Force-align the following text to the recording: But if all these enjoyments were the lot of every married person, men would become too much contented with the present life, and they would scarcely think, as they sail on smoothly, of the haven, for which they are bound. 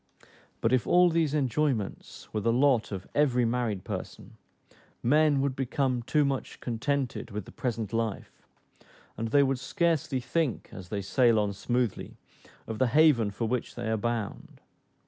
But 0.61 0.73
if 0.73 0.87
all 0.87 1.11
these 1.11 1.35
enjoyments 1.35 2.27
were 2.33 2.39
the 2.41 2.51
lot 2.51 2.91
of 2.91 3.05
every 3.13 3.45
married 3.45 3.83
person, 3.83 4.35
men 5.03 5.41
would 5.41 5.55
become 5.55 6.01
too 6.01 6.25
much 6.25 6.59
contented 6.59 7.29
with 7.29 7.45
the 7.45 7.51
present 7.51 7.93
life, 7.93 8.31
and 9.15 9.27
they 9.27 9.43
would 9.43 9.59
scarcely 9.59 10.19
think, 10.19 10.69
as 10.71 10.89
they 10.89 11.03
sail 11.03 11.37
on 11.37 11.53
smoothly, 11.53 12.17
of 12.65 12.79
the 12.79 12.87
haven, 12.87 13.29
for 13.29 13.47
which 13.47 13.75
they 13.75 13.91
are 13.91 13.95
bound. 13.97 14.59